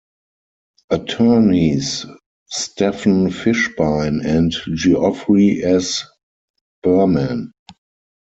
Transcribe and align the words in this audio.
Attorneys 0.89 2.07
Stephen 2.49 3.29
Fishbein 3.29 4.25
and 4.25 4.51
Geoffrey 4.75 5.63
S. 5.63 6.05
Berman. 6.81 7.51